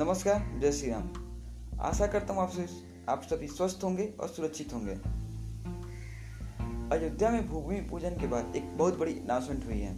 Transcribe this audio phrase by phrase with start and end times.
[0.00, 1.08] नमस्कार, जय श्री राम
[1.80, 2.66] आशा करता हूँ आपसे
[3.08, 4.92] आप सभी स्वस्थ होंगे और सुरक्षित होंगे।
[6.94, 9.92] अयोध्या में भूमि पूजन के बाद एक बहुत बड़ी अनाउंसमेंट हुई है।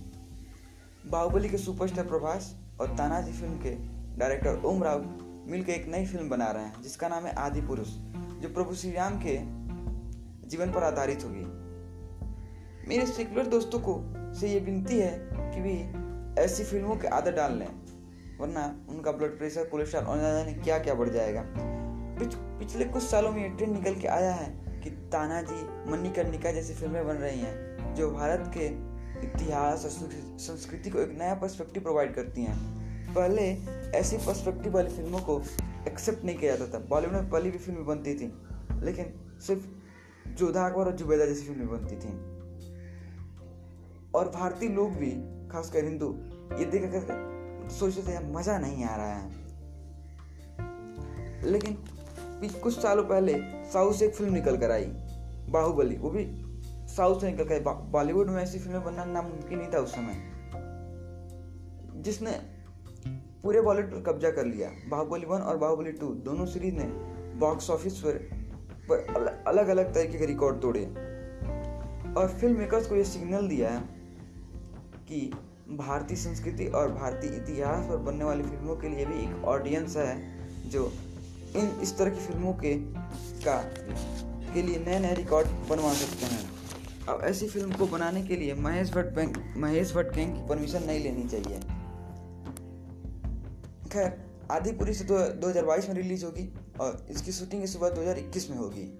[1.11, 3.75] बाहुबली के सुपरस्टार प्रभास और तानाजी फ़िल्म के
[4.19, 5.05] डायरेक्टर ओम राव
[5.51, 7.89] मिलकर एक नई फ़िल्म बना रहे हैं, जिसका नाम है आदि पुरुष,
[8.43, 9.37] जो प्रभु श्री राम के
[10.49, 11.45] जीवन पर आधारित होगी।
[12.89, 14.03] मेरे सेकुलर दोस्तों को
[14.41, 17.82] से ये विनती है कि वे ऐसी फ़िल्मों के आदत डाल लें।
[18.41, 21.45] वरना उनका ब्लड प्रेशर कोलेस्ट्रॉल और जाने क्या क्या बढ़ जाएगा।
[22.19, 26.75] पिछ, पिछले कुछ सालों में ये ट्रेंड निकल के आया है कि तानाजी मन्निकर्णिका जैसी
[26.75, 28.67] फ़िल्में बन रही हैं जो भारत के
[29.27, 29.91] इतिहास और
[30.41, 32.57] संस्कृति को एक नया पर्सपेक्टिव प्रोवाइड करती हैं।
[33.15, 33.43] पहले
[33.99, 35.41] ऐसी पर्सपेक्टिव वाली फ़िल्मों को
[35.89, 38.33] एक्सेप्ट नहीं किया जाता था। बॉलीवुड में पहले भी फ़िल्में बनती थी
[38.85, 39.67] लेकिन सिर्फ़
[40.29, 42.13] जोधा अकबर और जुबैदा जैसी फ़िल्में बनती थी।
[44.15, 45.11] और भारतीय लोग भी
[45.49, 46.09] खासकर हिंदू
[46.59, 46.83] ये देख
[47.73, 49.31] सोचते थे मज़ा नहीं आ रहा है।
[51.45, 51.79] लेकिन
[52.63, 53.35] कुछ सालों पहले
[53.73, 54.87] साउथ से एक फ़िल्म निकल कर आई
[55.49, 56.25] बाहुबली। वो भी
[56.89, 60.15] साउथ से निकल कर आई। बॉलीवुड में ऐसी फ़िल्में बनना नामुमकिन नहीं था उस समय।
[62.03, 62.33] जिसने
[63.43, 66.85] पूरे बॉलीवुड पर कब्जा कर लिया बाहुबली वन और बाहुबली टू। दोनों सीरीज़ ने
[67.39, 68.19] बॉक्स ऑफ़िस पर,
[68.91, 70.85] पर अलग अलग तरीके के रिकॉर्ड तोड़े।
[72.15, 73.81] और फ़िल्म मेकर्स को यह सिग्नल दिया है
[75.09, 75.33] कि
[75.77, 80.71] भारतीय संस्कृति और भारतीय इतिहास पर बनने वाली फ़िल्मों के लिए भी एक ऑडियंस है
[80.71, 80.93] जो
[81.57, 82.75] इन इस तरह की फ़िल्मों के
[83.45, 83.57] का
[84.55, 86.51] के लिए नए नए रिकॉर्ड बनवा सकते हैं।
[87.09, 90.83] अब ऐसी फ़िल्म को बनाने के लिए महेश भट्ट बैंक महेश भट्ट गैंग की परमिशन
[90.83, 91.59] नहीं लेनी चाहिए।
[93.89, 96.49] खैर आदिपुरी से दो, 2022 में रिलीज़ होगी
[96.81, 98.99] और इसकी शूटिंग इस बार 2021 में होगी।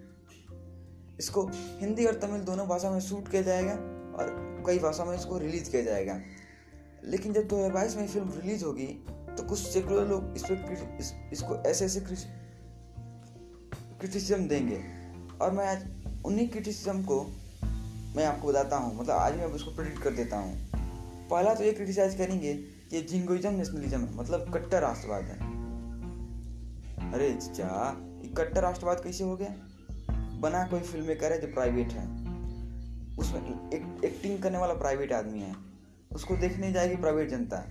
[1.19, 1.51] इसको
[1.81, 3.73] हिंदी और तमिल दोनों भाषा में शूट किया जाएगा
[4.19, 6.21] और कई भाषा में इसको रिलीज़ किया जाएगा।
[7.05, 9.05] लेकिन जब 2022 में फ़िल्म रिलीज़ होगी
[9.37, 14.85] तो कुछ सेकुलर लोग इस पर इस, इसको ऐसे ऐसे क्रिटिसिज्म देंगे।
[15.41, 15.87] और मैं आज
[16.25, 17.33] उन्हीं क्रिटिसिज्म को
[18.17, 20.71] मैं आपको बताता हूँ। मतलब आज मैं उसको प्रिडिक्ट कर देता हूँ।
[21.29, 25.53] पहला तो ये क्रिटिसाइज करेंगे कि जिंगोइज्म नेशनलिज्म है। मतलब कट्टर राष्ट्रवाद है।
[27.13, 29.55] अरे ये कट्टर राष्ट्रवाद कैसे हो गया?
[30.41, 32.07] बना कोई फ़िल्म मेकर है जो प्राइवेट है।
[33.19, 35.72] उसमें एक, एक्टिंग करने वाला प्राइवेट आदमी है।
[36.15, 37.65] उसको देखने जाएगी प्राइवेट जनता।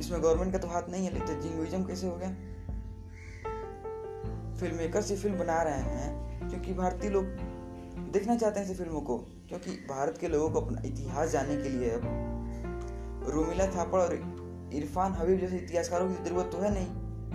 [0.00, 2.30] इसमें गवर्नमेंट का तो हाथ नहीं है, लेकिन जिंगोइज्म कैसे हो गया?
[4.56, 7.24] फ़िल्म मेकर से फ़िल्म बना रहे हैं, क्योंकि भारतीय लोग
[8.12, 9.16] देखना चाहते हैं ऐसी फ़िल्मों को,
[9.48, 12.02] क्योंकि भारत के लोगों को अपना इतिहास जानने के लिए अब
[13.28, 14.14] रोमिला थापड़ और
[14.74, 16.86] इरफान हबीब जैसे इतिहासकारों की ज़रूरत तो है नहीं।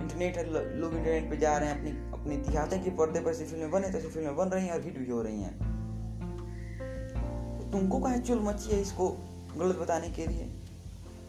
[0.02, 0.44] इंटरनेट है
[0.78, 1.90] लोग इंटरनेट पे जा रहे हैं, अपनी,
[2.20, 4.82] अपने इतिहास के पर्दे पर ऐसी फ़िल्में बने तो ऐसी फ़िल्में बन रही हैं और
[4.82, 5.58] हिट भी हो रही हैं।
[7.58, 9.08] तो तुमको कहा चुल मची है इसको
[9.56, 10.50] गलत बताने के लिए।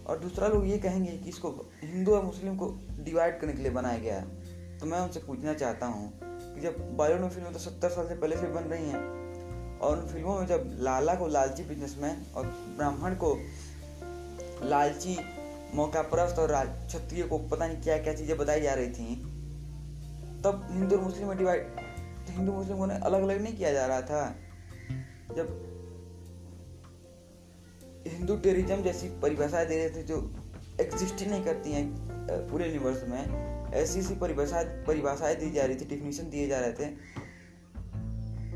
[0.08, 1.50] और दूसरा लोग ये कहेंगे कि इसको
[1.84, 2.68] हिंदू और मुस्लिम को
[3.00, 6.78] डिवाइड करने के लिए बनाया गया है। तो मैं उनसे पूछना चाहता हूँ कि जब
[6.98, 10.40] बॉलीवुड में फ़िल्में तो सत्तर साल से पहले से बन रही हैं, और उन फ़िल्मों
[10.40, 12.46] में जब लाला को लालची बिजनेसमैन और
[12.78, 13.38] ब्राह्मण को
[14.64, 15.18] लालची
[15.76, 16.54] मौका परस्त और
[16.88, 19.16] क्षत्रिय को पता नहीं क्या क्या चीज़ें बताई जा रही थी,
[20.44, 21.80] तब हिंदू और मुस्लिम में डिवाइड
[22.30, 24.36] हिंदू मुस्लिम को अलग अलग नहीं किया जा रहा था।
[25.36, 25.50] जब
[28.08, 30.36] हिंदू टेरिज्म जैसी परिभाषाएँ दे रहे थे जो
[30.82, 31.96] एग्जिस्ट ही नहीं करती हैं
[32.50, 36.74] पूरे यूनिवर्स में। ऐसी ऐसी परिभाषा, परिभाषाएँ दी जा रही थी डिफिनेशन दिए जा रहे
[36.74, 36.86] थे।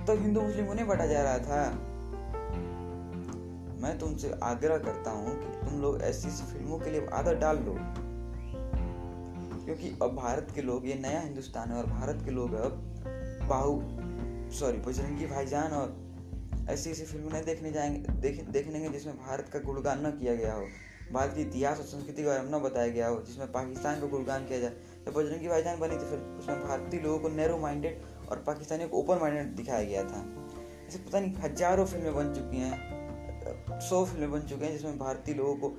[0.05, 1.87] तब हिंदू मुस्लिम को नहीं बांटा जा रहा था।
[3.81, 7.57] मैं तुमसे आग्रह करता हूँ कि तुम लोग ऐसी ऐसी फ़िल्मों के लिए आदत डाल
[7.57, 7.75] लो।
[9.65, 12.71] क्योंकि अब भारत के लोग, ये नया हिंदुस्तान है और भारत के लोग अब
[13.49, 13.81] बाहु
[14.51, 16.00] सॉरी बजरंगी भाईजान और
[16.71, 20.53] ऐसी ऐसी फ़िल्म नहीं देखने जाएँगे, देख, देखने जिसमें भारत का गुणगान न किया गया
[20.53, 20.67] हो,
[21.11, 24.07] भारत के इतिहास और संस्कृति के बारे में न बताया गया हो, जिसमें पाकिस्तान का
[24.07, 24.71] गुणगान किया जाए।
[25.05, 28.97] जब बजरंगी भाईजान बनी थी, फिर उसमें भारतीय लोगों को नैरो माइंडेड और पाकिस्तानियों को
[28.97, 30.25] ओपन माइंडेड दिखाया गया था।
[30.87, 35.35] ऐसे पता नहीं हज़ारों फ़िल्में बन चुकी हैं, सौ फ़िल्में बन चुकी हैं जिसमें भारतीय
[35.35, 35.73] लोगों को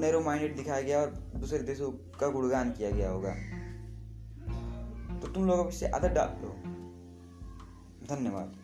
[0.00, 3.34] नैरो माइंडेड दिखाया गया और दूसरे देशों का गुणगान किया गया होगा।
[5.20, 6.48] तो तुम लोग अब इससे आदत डाल लो
[8.16, 8.61] धन्यवाद।